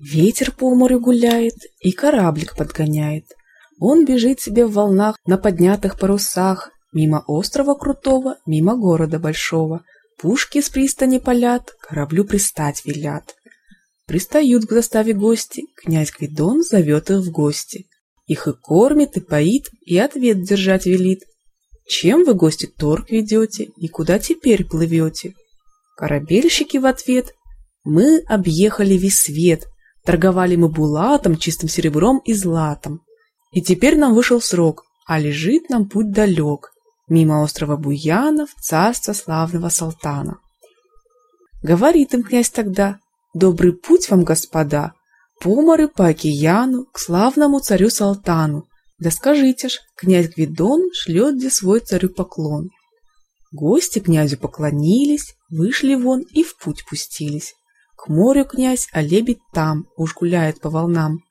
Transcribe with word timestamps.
Ветер 0.00 0.52
по 0.52 0.72
морю 0.74 1.00
гуляет 1.00 1.56
и 1.80 1.90
кораблик 1.90 2.56
подгоняет. 2.56 3.24
Он 3.80 4.04
бежит 4.04 4.40
себе 4.40 4.64
в 4.64 4.72
волнах 4.72 5.16
на 5.26 5.38
поднятых 5.38 5.98
парусах, 5.98 6.70
мимо 6.92 7.24
острова 7.26 7.74
крутого, 7.74 8.36
мимо 8.46 8.76
города 8.76 9.18
большого. 9.18 9.84
Пушки 10.16 10.60
с 10.60 10.68
пристани 10.68 11.18
палят, 11.18 11.74
кораблю 11.80 12.24
пристать 12.24 12.84
велят. 12.84 13.34
Пристают 14.06 14.66
к 14.66 14.72
заставе 14.72 15.14
гости, 15.14 15.64
князь 15.76 16.12
Гвидон 16.16 16.62
зовет 16.62 17.10
их 17.10 17.18
в 17.18 17.30
гости. 17.30 17.86
Их 18.26 18.46
и 18.46 18.52
кормит, 18.52 19.16
и 19.16 19.20
поит, 19.20 19.68
и 19.84 19.98
ответ 19.98 20.42
держать 20.42 20.86
велит. 20.86 21.20
Чем 21.86 22.24
вы, 22.24 22.34
гости, 22.34 22.66
торг 22.66 23.10
ведете, 23.10 23.70
и 23.76 23.88
куда 23.88 24.18
теперь 24.18 24.64
плывете? 24.64 25.34
Корабельщики 25.96 26.76
в 26.76 26.86
ответ. 26.86 27.34
Мы 27.84 28.20
объехали 28.28 28.94
весь 28.94 29.20
свет, 29.20 29.66
торговали 30.08 30.56
мы 30.56 30.70
булатом, 30.70 31.36
чистым 31.36 31.68
серебром 31.68 32.22
и 32.24 32.32
златом. 32.32 33.02
И 33.52 33.60
теперь 33.60 33.98
нам 33.98 34.14
вышел 34.14 34.40
срок, 34.40 34.84
а 35.06 35.20
лежит 35.20 35.68
нам 35.68 35.86
путь 35.86 36.12
далек, 36.12 36.70
мимо 37.08 37.42
острова 37.42 37.76
Буянов, 37.76 38.48
царства 38.58 39.12
славного 39.12 39.68
Салтана. 39.68 40.38
Говорит 41.62 42.14
им 42.14 42.22
князь 42.22 42.48
тогда, 42.48 43.00
добрый 43.34 43.74
путь 43.74 44.08
вам, 44.08 44.24
господа, 44.24 44.94
по 45.42 45.60
морю, 45.60 45.90
по 45.94 46.06
океану, 46.06 46.86
к 46.86 46.98
славному 46.98 47.60
царю 47.60 47.90
Салтану. 47.90 48.64
Да 48.98 49.10
скажите 49.10 49.68
ж, 49.68 49.78
князь 49.94 50.30
Гвидон 50.30 50.88
шлет 50.94 51.36
где 51.36 51.50
свой 51.50 51.80
царю 51.80 52.08
поклон. 52.08 52.70
Гости 53.52 53.98
князю 53.98 54.38
поклонились, 54.38 55.34
вышли 55.50 55.96
вон 55.96 56.22
и 56.22 56.42
в 56.44 56.56
путь 56.56 56.86
пустились. 56.88 57.52
К 57.98 58.06
морю 58.06 58.44
князь, 58.44 58.86
а 58.92 59.02
лебедь 59.02 59.40
там, 59.52 59.88
уж 59.96 60.14
гуляет 60.14 60.60
по 60.60 60.70
волнам. 60.70 61.24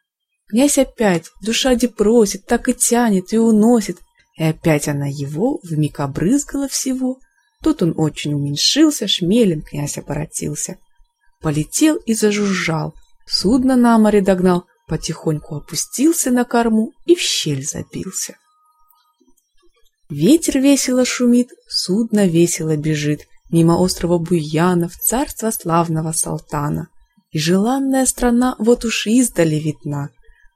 Князь 0.49 0.77
опять, 0.77 1.31
душа 1.41 1.75
де 1.75 1.87
просит, 1.87 2.45
так 2.45 2.67
и 2.67 2.73
тянет 2.73 3.31
и 3.31 3.37
уносит. 3.37 3.99
И 4.35 4.43
опять 4.43 4.89
она 4.89 5.07
его 5.07 5.61
вмиг 5.63 6.01
обрызгала 6.01 6.67
всего. 6.67 7.19
Тут 7.63 7.81
он 7.83 7.93
очень 7.95 8.33
уменьшился, 8.33 9.07
шмелем 9.07 9.61
князь 9.61 9.97
оборотился. 9.97 10.77
Полетел 11.41 11.95
и 11.95 12.13
зажужжал. 12.13 12.93
Судно 13.25 13.77
на 13.77 13.97
море 13.97 14.19
догнал, 14.19 14.65
потихоньку 14.87 15.55
опустился 15.55 16.31
на 16.31 16.43
корму 16.43 16.91
и 17.05 17.15
в 17.15 17.21
щель 17.21 17.65
забился. 17.65 18.35
Ветер 20.09 20.59
весело 20.59 21.05
шумит, 21.05 21.49
судно 21.69 22.27
весело 22.27 22.75
бежит 22.75 23.21
мимо 23.49 23.77
острова 23.77 24.17
Буянов, 24.17 24.95
царства 24.95 25.51
славного 25.51 26.11
Салтана. 26.11 26.89
И 27.31 27.39
желанная 27.39 28.05
страна 28.05 28.55
вот 28.59 28.85
уж 28.85 29.07
издали 29.07 29.55
видна. 29.55 30.09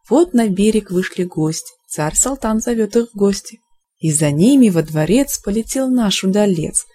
Вот 0.10 0.34
на 0.34 0.48
берег 0.48 0.92
вышли 0.92 1.24
гости, 1.24 1.72
царь 1.88 2.16
Салтан 2.16 2.60
зовет 2.60 2.96
их 2.96 3.12
в 3.12 3.18
гости. 3.18 3.60
И 4.00 4.12
за 4.12 4.32
ними 4.32 4.70
во 4.70 4.82
дворец 4.82 5.40
полетел 5.40 5.90
наш 5.90 6.24
удалец. 6.24 6.86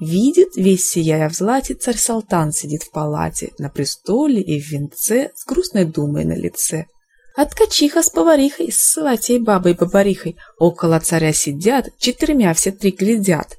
Видит, 0.00 0.56
весь 0.56 0.86
сияя 0.86 1.28
в 1.28 1.34
злате, 1.34 1.74
царь 1.74 1.96
Салтан 1.96 2.52
сидит 2.52 2.82
в 2.82 2.90
палате, 2.90 3.52
на 3.58 3.70
престоле 3.70 4.42
и 4.42 4.60
в 4.60 4.68
венце, 4.70 5.30
с 5.34 5.46
грустной 5.46 5.84
думой 5.84 6.24
на 6.24 6.36
лице. 6.36 6.86
А 7.36 7.46
ткачиха 7.46 8.02
с 8.02 8.10
поварихой, 8.10 8.72
с 8.72 8.78
сватей 8.78 9.38
бабой-бабарихой, 9.38 10.36
около 10.58 11.00
царя 11.00 11.32
сидят, 11.32 11.88
четырьмя 11.98 12.52
все 12.54 12.72
три 12.72 12.90
глядят. 12.90 13.56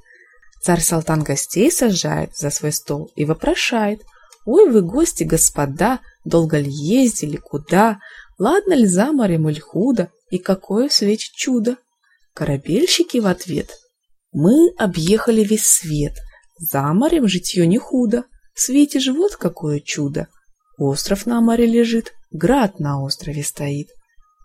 Царь 0.68 0.82
Салтан 0.82 1.23
гостей 1.23 1.72
сажает 1.72 2.36
за 2.36 2.50
свой 2.50 2.73
стол 2.73 3.10
и 3.16 3.23
вопрошает, 3.23 4.02
«Ой, 4.46 4.70
вы 4.70 4.82
гости, 4.82 5.23
господа, 5.23 6.02
долго 6.26 6.60
ли 6.60 6.70
ездили, 6.70 7.38
куда? 7.38 8.00
Ладно 8.38 8.73
ли 8.73 8.86
за 8.86 9.14
морем 9.14 9.48
или 9.48 9.62
худо, 9.62 10.12
и 10.30 10.40
какое 10.40 10.90
в 10.90 10.94
свете 10.94 11.28
чудо? 11.34 11.78
Корабельщики 12.34 13.20
в 13.20 13.28
ответ. 13.28 13.70
Мы 14.34 14.73
объехали 14.77 15.42
весь 15.42 15.64
свет. 15.64 16.16
За 16.60 16.82
морем 16.92 17.30
житье 17.30 17.66
не 17.66 17.77
худо. 17.77 18.26
В 18.54 18.60
свете 18.60 19.00
же 19.00 19.16
какое 19.39 19.80
чудо. 19.80 20.27
Остров 20.77 21.26
на 21.26 21.39
море 21.39 21.66
лежит, 21.66 22.11
град 22.30 22.82
на 22.82 23.02
острове 23.02 23.42
стоит. 23.42 23.88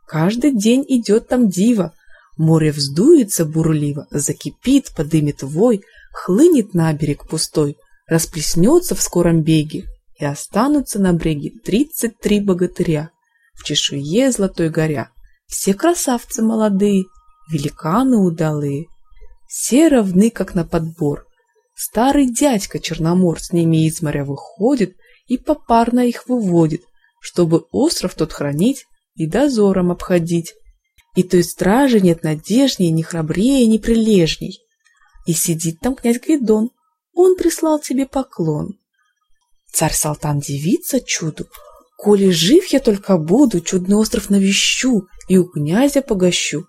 Каждый 0.07 0.57
день 0.57 0.85
идет 0.87 1.27
там 1.27 1.49
диво. 1.49 1.93
Море 2.39 2.71
вздуется 2.71 3.45
бурливо, 3.45 4.07
закипит, 4.13 4.93
подымет 4.97 5.43
вой, 5.43 5.83
хлынет 6.13 6.75
на 6.75 6.93
берег 6.93 7.27
пустой, 7.27 7.77
расплеснется 8.07 8.95
в 8.95 9.03
скором 9.03 9.43
беге, 9.43 9.87
и 10.19 10.25
останутся 10.25 11.01
на 11.01 11.13
бреге 11.13 11.51
тридцать 11.65 12.19
три 12.21 12.41
богатыря 12.41 13.11
в 13.55 13.65
чешуе 13.65 14.31
золотой 14.31 14.69
горя. 14.69 15.11
Все 15.47 15.75
красавцы 15.75 16.43
молодые, 16.43 17.05
великаны 17.51 18.19
удалые, 18.19 18.87
все 19.49 19.89
равны, 19.89 20.31
как 20.31 20.55
на 20.55 20.65
подбор. 20.65 21.27
Старый 21.75 22.33
дядька 22.33 22.79
Черномор 22.79 23.39
с 23.39 23.53
ними 23.53 23.87
из 23.87 24.01
моря 24.01 24.25
выходит 24.25 24.97
и 25.27 25.37
попарно 25.37 26.01
их 26.01 26.27
выводит, 26.27 26.83
чтобы 27.21 27.67
остров 27.71 28.15
тот 28.15 28.33
хранить 28.33 28.87
и 29.15 29.27
дозором 29.27 29.91
обходить. 29.91 30.55
И 31.15 31.23
той 31.23 31.45
стражи 31.45 32.01
нет 32.01 32.23
надежней, 32.23 32.91
ни 32.91 33.03
храбрее, 33.03 33.67
ни 33.67 33.77
прилежней. 33.77 34.62
И 35.27 35.33
сидит 35.33 35.81
там 35.81 35.95
князь 35.95 36.21
Гвидон, 36.21 36.71
он 37.15 37.37
прислал 37.37 37.79
тебе 37.81 38.07
поклон. 38.07 38.79
Царь 39.73 39.95
Салтан 39.95 40.41
дивится 40.41 41.01
чуду, 41.01 41.47
Коли 42.03 42.31
жив 42.31 42.73
я 42.73 42.81
только 42.81 43.17
буду, 43.17 43.61
чудный 43.61 43.95
остров 43.95 44.29
навещу 44.29 45.07
и 45.29 45.39
у 45.39 45.45
князя 45.45 46.03
погощу. 46.03 46.67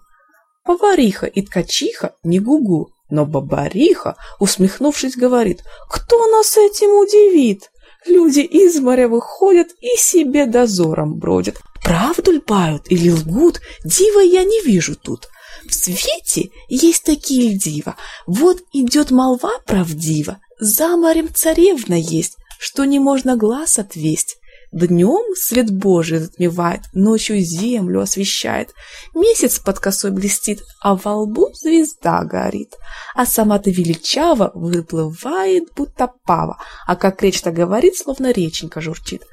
Повариха 0.64 1.26
и 1.26 1.42
ткачиха 1.42 2.14
не 2.24 2.40
гугу, 2.40 2.92
но 3.10 3.26
бабариха, 3.26 4.16
усмехнувшись, 4.40 5.18
говорит, 5.18 5.64
кто 5.90 6.28
нас 6.28 6.56
этим 6.56 7.00
удивит? 7.00 7.72
Люди 8.06 8.42
из 8.42 8.80
моря 8.80 9.08
выходят 9.08 9.70
и 9.82 9.98
себе 9.98 10.46
дозором 10.46 11.18
бродят. 11.18 11.60
Правду 11.84 12.32
льпают 12.32 12.92
или 12.92 13.10
лгут, 13.10 13.60
дива 13.84 14.20
я 14.20 14.44
не 14.44 14.62
вижу 14.62 14.96
тут. 14.96 15.30
В 15.74 15.76
свете 15.76 16.52
есть 16.70 17.04
такие 17.04 17.58
дива. 17.58 17.96
Вот 18.28 18.60
идет 18.74 19.10
молва 19.10 19.58
правдива, 19.66 20.38
за 20.60 20.96
морем 20.96 21.34
царевна 21.34 21.96
есть, 21.96 22.38
что 22.60 22.86
не 22.86 23.00
можно 23.00 23.36
глаз 23.38 23.80
отвесть. 23.80 24.38
Днем 24.72 25.36
свет 25.36 25.72
Божий 25.72 26.20
затмевает, 26.20 26.82
ночью 26.94 27.40
землю 27.40 28.02
освещает. 28.02 28.70
Месяц 29.16 29.58
под 29.58 29.80
косой 29.80 30.12
блестит, 30.12 30.62
а 30.80 30.96
во 30.96 31.16
лбу 31.16 31.50
звезда 31.56 32.24
горит. 32.24 32.76
А 33.16 33.26
сама-то 33.26 33.72
величава 33.72 34.52
выплывает, 34.54 35.74
будто 35.76 36.12
пава, 36.24 36.60
а 36.86 36.96
как 36.96 37.24
речь-то 37.24 37.50
говорит, 37.50 37.98
словно 37.98 38.32
реченька 38.32 38.80
журчит. 38.80 39.24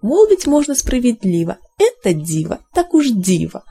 Мол, 0.00 0.26
ведь 0.28 0.46
можно 0.46 0.74
справедливо, 0.74 1.58
это 1.78 2.14
диво, 2.14 2.60
так 2.72 2.94
уж 2.94 3.08
диво. 3.10 3.64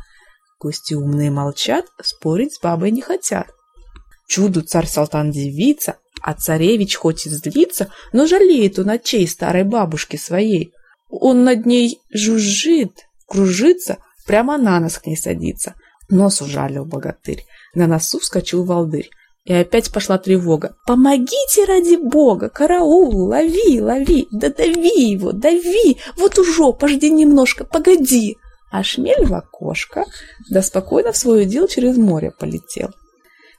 Гости 0.60 0.94
умные 0.94 1.32
молчат, 1.32 1.86
спорить 2.02 2.56
с 2.56 2.60
бабой 2.60 2.92
не 2.92 3.02
хотят. 3.02 3.48
Чуду 4.28 4.62
царь-салтан 4.62 5.32
девица, 5.32 5.98
а 6.22 6.34
царевич 6.34 6.96
хоть 6.96 7.26
и 7.26 7.30
злится, 7.30 7.92
но 8.12 8.28
жалеет 8.28 8.78
он 8.78 8.90
отчей 8.90 9.26
старой 9.26 9.64
бабушки 9.64 10.18
своей. 10.18 10.74
Он 11.10 11.46
над 11.46 11.66
ней 11.66 12.02
жужжит, 12.14 13.06
кружится, 13.26 14.00
прямо 14.28 14.58
на 14.58 14.82
нос 14.82 14.98
к 14.98 15.06
ней 15.06 15.16
садится. 15.16 15.76
Нос 16.10 16.42
ужалил 16.42 16.84
богатырь. 16.84 17.46
На 17.74 17.88
носу 17.88 18.20
вскочил 18.20 18.66
волдырь. 18.66 19.10
И 19.46 19.54
опять 19.54 19.92
пошла 19.94 20.18
тревога. 20.18 20.76
«Помогите 20.86 21.66
ради 21.66 21.96
бога! 21.96 22.50
Караул! 22.50 23.30
Лови, 23.30 23.80
лови! 23.80 24.28
Да 24.32 24.50
дави 24.50 25.10
его, 25.10 25.32
дави! 25.32 25.98
Вот 26.18 26.38
уже, 26.38 26.74
пожди 26.74 27.10
немножко, 27.10 27.64
погоди!» 27.64 28.38
А 28.72 28.84
шмель 28.84 29.26
в 29.26 29.34
окошко, 29.34 30.06
да 30.50 30.62
спокойно 30.62 31.12
в 31.12 31.18
свое 31.18 31.46
дело 31.46 31.68
через 31.68 31.98
море 31.98 32.32
полетел. 32.32 32.90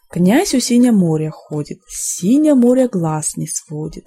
Князь 0.09 0.55
у 0.55 0.61
синя 0.61 0.93
моря 0.93 1.31
ходит, 1.31 1.79
синя 1.89 2.55
море 2.55 2.89
глаз 2.89 3.37
не 3.37 3.47
сводит. 3.47 4.07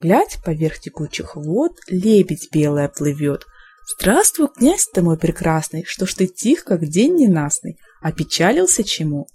Глядь, 0.00 0.38
поверх 0.44 0.80
текучих 0.80 1.36
вод 1.36 1.72
лебедь 1.88 2.48
белая 2.52 2.88
плывет. 2.88 3.44
Здравствуй, 3.96 4.48
князь 4.48 4.86
ты 4.92 5.02
мой 5.02 5.18
прекрасный, 5.18 5.84
что 5.86 6.06
ж 6.06 6.14
ты 6.14 6.26
тих, 6.26 6.64
как 6.64 6.86
день 6.86 7.14
ненастный, 7.14 7.78
опечалился 8.00 8.84
чему? 8.84 9.26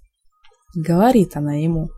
Говорит 0.75 1.35
она 1.35 1.55
ему. 1.55 1.89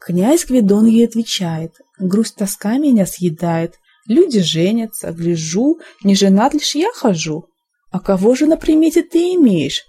Князь 0.00 0.46
Гвидон 0.46 0.86
ей 0.86 1.06
отвечает, 1.06 1.72
грусть 1.98 2.36
тоска 2.36 2.78
меня 2.78 3.04
съедает, 3.04 3.74
люди 4.06 4.40
женятся, 4.40 5.12
гляжу, 5.12 5.80
не 6.04 6.14
женат 6.14 6.54
лишь 6.54 6.74
я 6.76 6.92
хожу. 6.92 7.48
А 7.90 8.00
кого 8.00 8.34
же 8.34 8.46
на 8.46 8.56
примете 8.56 9.02
ты 9.02 9.34
имеешь? 9.34 9.84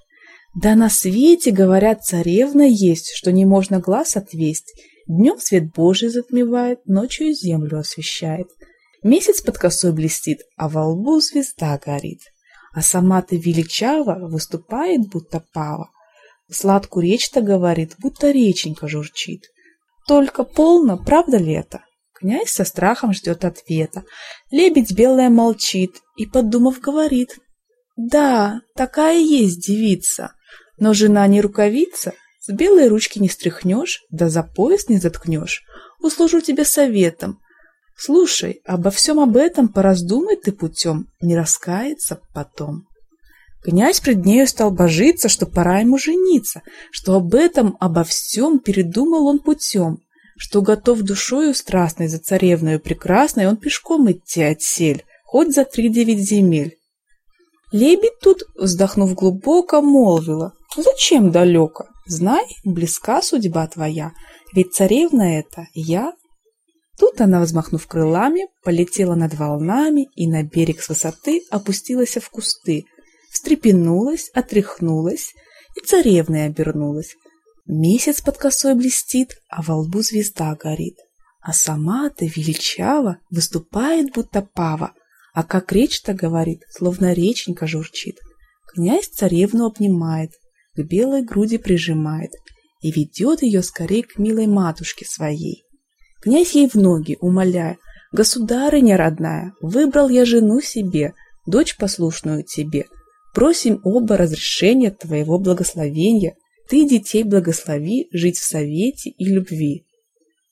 Да 0.55 0.75
на 0.75 0.89
свете, 0.89 1.51
говорят, 1.51 2.03
царевна 2.03 2.63
есть, 2.67 3.11
что 3.13 3.31
не 3.31 3.45
можно 3.45 3.79
глаз 3.79 4.15
отвесть, 4.15 4.73
Днем 5.09 5.39
свет 5.39 5.73
Божий 5.73 6.09
затмевает, 6.09 6.85
ночью 6.85 7.33
землю 7.33 7.79
освещает. 7.79 8.45
Месяц 9.01 9.41
под 9.41 9.57
косой 9.57 9.91
блестит, 9.91 10.41
а 10.55 10.69
во 10.69 10.85
лбу 10.85 11.19
звезда 11.19 11.79
горит. 11.83 12.19
А 12.75 12.83
сама 12.83 13.23
ты 13.23 13.37
величава 13.37 14.19
выступает, 14.29 15.09
будто 15.09 15.43
пава. 15.51 15.89
Сладкую 16.51 17.07
речь-то 17.07 17.41
говорит, 17.41 17.95
будто 17.97 18.29
реченька 18.29 18.87
журчит. 18.87 19.45
Только 20.07 20.43
полно, 20.43 20.95
правда 20.95 21.37
ли 21.37 21.53
это? 21.53 21.81
Князь 22.13 22.51
со 22.51 22.63
страхом 22.63 23.11
ждет 23.11 23.45
ответа. 23.45 24.03
Лебедь 24.51 24.91
белая 24.91 25.31
молчит 25.31 26.01
и, 26.17 26.27
подумав, 26.27 26.79
говорит. 26.79 27.39
Да, 28.01 28.61
такая 28.77 29.19
есть 29.19 29.59
девица, 29.59 30.31
но 30.77 30.93
жена 30.93 31.27
не 31.27 31.41
рукавица, 31.41 32.13
с 32.39 32.49
белой 32.49 32.87
ручки 32.87 33.19
не 33.19 33.27
стряхнешь, 33.27 34.03
да 34.09 34.29
за 34.29 34.41
пояс 34.41 34.87
не 34.87 34.99
заткнешь. 34.99 35.63
Услужу 35.99 36.39
тебе 36.39 36.63
советом. 36.63 37.41
Слушай, 37.97 38.61
обо 38.65 38.89
всем 38.89 39.19
об 39.19 39.35
этом 39.35 39.67
пораздумай 39.67 40.37
ты 40.37 40.53
путем, 40.53 41.07
не 41.19 41.35
раскается 41.35 42.21
потом. 42.33 42.87
Князь 43.63 43.99
пред 43.99 44.25
нею 44.25 44.47
стал 44.47 44.71
божиться, 44.71 45.27
что 45.27 45.45
пора 45.45 45.79
ему 45.79 45.97
жениться, 45.97 46.61
что 46.91 47.15
об 47.15 47.35
этом, 47.35 47.75
обо 47.81 48.05
всем 48.05 48.59
передумал 48.59 49.27
он 49.27 49.39
путем, 49.39 49.97
что 50.37 50.61
готов 50.61 51.01
душою 51.01 51.53
страстной 51.53 52.07
за 52.07 52.19
царевною 52.19 52.79
прекрасной 52.79 53.47
он 53.47 53.57
пешком 53.57 54.09
идти 54.09 54.41
отсель, 54.41 55.03
хоть 55.25 55.53
за 55.53 55.65
три 55.65 55.89
девять 55.89 56.19
земель. 56.19 56.78
Лебедь 57.71 58.19
тут, 58.21 58.43
вздохнув 58.55 59.13
глубоко, 59.13 59.81
молвила, 59.81 60.53
«Зачем 60.75 61.31
далеко? 61.31 61.85
Знай, 62.07 62.45
близка 62.63 63.21
судьба 63.21 63.67
твоя, 63.67 64.11
ведь 64.53 64.73
царевна 64.73 65.39
это 65.39 65.67
я». 65.73 66.13
Тут 66.97 67.21
она, 67.21 67.41
взмахнув 67.41 67.87
крылами, 67.87 68.47
полетела 68.63 69.15
над 69.15 69.35
волнами 69.35 70.09
и 70.15 70.27
на 70.27 70.43
берег 70.43 70.81
с 70.81 70.89
высоты 70.89 71.41
опустилась 71.49 72.17
в 72.17 72.29
кусты, 72.29 72.85
встрепенулась, 73.31 74.29
отряхнулась 74.33 75.33
и 75.77 75.85
царевной 75.85 76.47
обернулась. 76.47 77.15
Месяц 77.65 78.21
под 78.21 78.37
косой 78.37 78.73
блестит, 78.73 79.35
а 79.47 79.61
во 79.61 79.75
лбу 79.77 80.01
звезда 80.01 80.55
горит. 80.55 80.97
А 81.39 81.53
сама-то 81.53 82.25
величава 82.25 83.19
выступает, 83.29 84.11
будто 84.11 84.41
пава, 84.41 84.93
а 85.33 85.43
как 85.43 85.71
речь-то 85.71 86.13
говорит, 86.13 86.63
словно 86.69 87.13
реченька 87.13 87.67
журчит. 87.67 88.19
Князь 88.67 89.07
царевну 89.07 89.65
обнимает, 89.65 90.31
к 90.75 90.81
белой 90.81 91.23
груди 91.23 91.57
прижимает 91.57 92.31
и 92.81 92.91
ведет 92.91 93.41
ее 93.41 93.63
скорее 93.63 94.03
к 94.03 94.17
милой 94.17 94.47
матушке 94.47 95.05
своей. 95.05 95.63
Князь 96.21 96.53
ей 96.53 96.69
в 96.69 96.75
ноги, 96.75 97.17
умоляя, 97.19 97.77
«Государыня 98.11 98.97
родная, 98.97 99.53
выбрал 99.61 100.09
я 100.09 100.25
жену 100.25 100.61
себе, 100.61 101.13
дочь 101.45 101.77
послушную 101.77 102.43
тебе. 102.43 102.85
Просим 103.35 103.81
оба 103.83 104.17
разрешения 104.17 104.89
твоего 104.89 105.37
благословения. 105.37 106.35
Ты 106.67 106.87
детей 106.87 107.23
благослови 107.23 108.07
жить 108.11 108.37
в 108.37 108.43
совете 108.43 109.11
и 109.11 109.25
любви». 109.25 109.85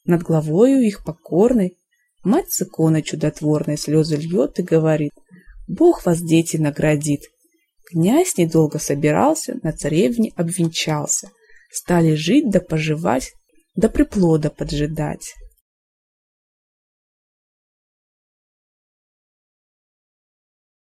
Над 0.06 0.21
главою 0.21 0.81
их 0.81 1.03
покорной 1.03 1.76
Мать 2.27 2.51
с 2.51 2.62
иконой 2.62 3.03
чудотворной 3.03 3.77
слезы 3.77 4.18
льет 4.18 4.59
и 4.59 4.62
говорит, 4.62 5.13
«Бог 5.65 6.06
вас, 6.06 6.19
дети, 6.19 6.57
наградит». 6.57 7.21
Князь 7.85 8.35
недолго 8.35 8.79
собирался, 8.79 9.57
на 9.63 9.71
царевне 9.71 10.33
обвенчался. 10.35 11.31
Стали 11.71 12.15
жить 12.15 12.50
да 12.50 12.59
поживать, 12.59 13.31
да 13.77 13.88
приплода 13.88 14.50
поджидать. 14.50 15.35